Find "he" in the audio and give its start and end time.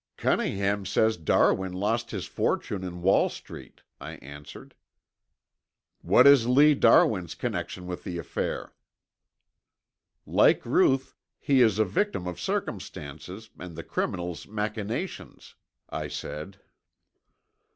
11.39-11.61